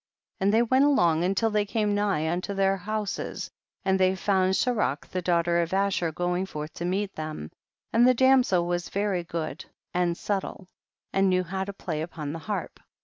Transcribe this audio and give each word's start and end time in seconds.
92. 0.39 0.43
And 0.47 0.53
they 0.55 0.61
went 0.63 0.85
along 0.85 1.23
until 1.23 1.51
they 1.51 1.63
came 1.63 1.93
nigh 1.93 2.27
unto 2.27 2.55
their 2.55 2.75
houses, 2.75 3.51
and 3.85 3.99
they 3.99 4.15
found 4.15 4.55
Serach, 4.55 5.05
the 5.07 5.21
daughter 5.21 5.61
of 5.61 5.75
Asher, 5.75 6.11
going 6.11 6.47
forth 6.47 6.73
to 6.73 6.85
meet 6.85 7.13
them, 7.13 7.51
and 7.93 8.07
the 8.07 8.15
damsel 8.15 8.65
was 8.65 8.89
very 8.89 9.23
good 9.23 9.63
and 9.93 10.17
subtle, 10.17 10.65
and 11.13 11.29
knew 11.29 11.43
how 11.43 11.65
to 11.65 11.73
play 11.73 12.01
upon 12.01 12.33
the 12.33 12.39
harp, 12.39 12.77
93. 12.79 12.85